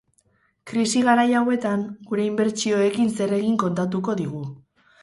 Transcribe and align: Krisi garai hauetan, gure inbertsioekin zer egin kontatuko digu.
Krisi 0.71 1.03
garai 1.07 1.27
hauetan, 1.41 1.83
gure 2.09 2.27
inbertsioekin 2.33 3.17
zer 3.21 3.39
egin 3.43 3.65
kontatuko 3.67 4.19
digu. 4.25 4.47